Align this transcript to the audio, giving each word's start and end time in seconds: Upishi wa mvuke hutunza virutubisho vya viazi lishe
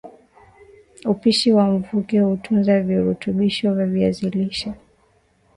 Upishi 1.05 1.51
wa 1.51 1.65
mvuke 1.67 2.19
hutunza 2.19 2.81
virutubisho 2.81 3.73
vya 3.73 3.85
viazi 3.85 4.29
lishe 4.29 4.73